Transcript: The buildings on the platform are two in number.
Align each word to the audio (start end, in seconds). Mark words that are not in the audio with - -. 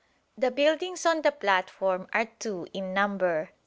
The 0.35 0.49
buildings 0.49 1.05
on 1.05 1.21
the 1.21 1.31
platform 1.31 2.07
are 2.11 2.25
two 2.25 2.65
in 2.73 2.91
number. 2.91 3.51